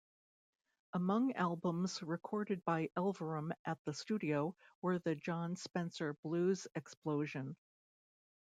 Among 0.93 1.33
albums 1.33 2.01
recorded 2.01 2.65
by 2.65 2.89
Elverum 2.97 3.51
at 3.65 3.77
the 3.85 3.93
studio 3.93 4.55
were 4.81 4.97
the 4.97 5.13
Jon 5.13 5.55
Spencer 5.55 6.15
Blues 6.23 6.67
Explosion. 6.73 7.55